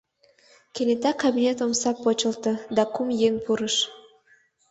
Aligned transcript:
Кенета 0.73 1.11
кабинет 1.21 1.59
омса 1.65 1.91
почылто, 2.03 2.53
да 2.75 2.83
кум 2.93 3.07
еҥ 3.27 3.35
пурыш. 3.43 3.75